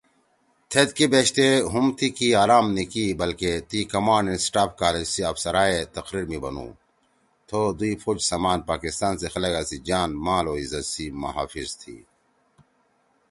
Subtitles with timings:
[0.69, 5.05] تھید کے بیشتے ہُم تی کی اَرام نی کی بلکہ تی کمانڈ اینڈ اسٹاف کالج
[5.13, 6.67] سی آفسرائے تقریر می بنُو،
[7.47, 11.97] ”تھو دُوئی فوج سمان پاکستان سی خلگا سی جان، مال او عزت سی محافظ تِھی“